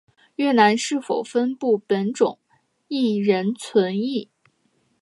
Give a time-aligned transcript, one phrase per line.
[0.37, 2.39] 越南是否分布本种
[2.87, 4.31] 亦仍存疑。